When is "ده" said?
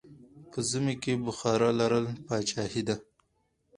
2.87-2.95